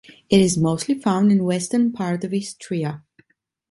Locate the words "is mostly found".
0.41-1.31